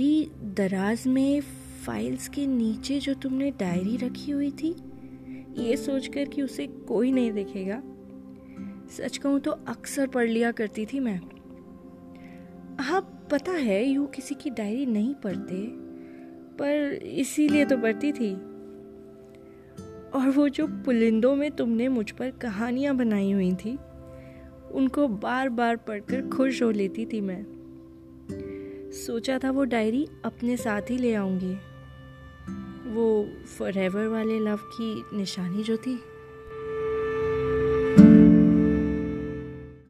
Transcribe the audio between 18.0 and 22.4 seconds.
थी। और वो जो पुलिंदों में तुमने मुझ पर